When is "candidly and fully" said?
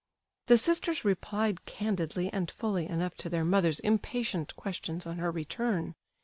1.65-2.87